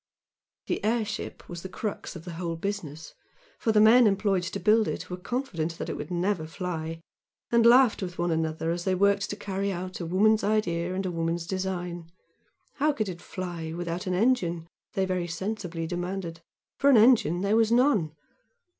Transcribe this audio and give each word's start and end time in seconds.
This 0.65 0.79
airship 0.83 1.47
was 1.47 1.61
the 1.61 1.69
crux 1.69 2.15
of 2.15 2.25
the 2.25 2.33
whole 2.33 2.55
business, 2.55 3.13
for 3.59 3.71
the 3.71 3.79
men 3.79 4.07
employed 4.07 4.41
to 4.41 4.59
build 4.59 4.87
it 4.87 5.11
were 5.11 5.15
confident 5.15 5.77
that 5.77 5.89
it 5.89 5.93
would 5.95 6.09
never 6.09 6.47
fly, 6.47 7.01
and 7.51 7.67
laughed 7.67 8.01
with 8.01 8.17
one 8.17 8.31
another 8.31 8.71
as 8.71 8.83
they 8.83 8.95
worked 8.95 9.29
to 9.29 9.35
carry 9.35 9.71
out 9.71 9.99
a 9.99 10.05
woman's 10.07 10.43
idea 10.43 10.95
and 10.95 11.05
a 11.05 11.11
woman's 11.11 11.45
design. 11.45 12.11
How 12.77 12.93
could 12.93 13.09
it 13.09 13.21
fly 13.21 13.73
without 13.73 14.07
an 14.07 14.15
engine? 14.15 14.67
they 14.93 15.05
very 15.05 15.27
sensibly 15.27 15.85
demanded, 15.85 16.41
for 16.79 16.89
engine 16.89 17.41
there 17.41 17.55
was 17.55 17.71
none! 17.71 18.13